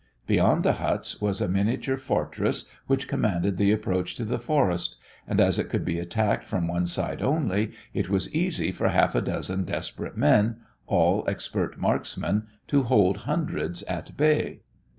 Beyond 0.25 0.63
the 0.63 0.73
huts 0.81 1.21
was 1.21 1.41
a 1.41 1.47
miniature 1.47 1.95
fortress 1.95 2.65
which 2.87 3.07
commanded 3.07 3.57
the 3.57 3.71
approach 3.71 4.15
to 4.15 4.25
the 4.25 4.39
forest, 4.39 4.95
and, 5.27 5.39
as 5.39 5.59
it 5.59 5.69
could 5.69 5.85
be 5.85 5.99
attacked 5.99 6.43
from 6.43 6.67
one 6.67 6.87
side 6.87 7.21
only, 7.21 7.73
it 7.93 8.09
was 8.09 8.33
easy 8.33 8.71
for 8.71 8.89
half 8.89 9.13
a 9.13 9.21
dozen 9.21 9.63
desperate 9.63 10.17
men, 10.17 10.57
all 10.87 11.23
expert 11.27 11.77
marksmen, 11.79 12.47
to 12.67 12.81
hold 12.81 13.17
hundreds 13.29 13.83
at 13.83 14.17
bay. 14.17 14.61